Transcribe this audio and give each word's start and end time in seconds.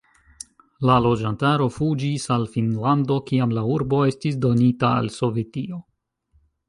La 0.89 0.93
loĝantaro 1.05 1.67
fuĝis 1.75 2.25
al 2.37 2.47
Finnlando, 2.55 3.17
kiam 3.29 3.53
la 3.59 3.67
urbo 3.75 4.01
estis 4.15 4.41
donita 4.47 4.91
al 5.03 5.13
Sovetio. 5.19 5.83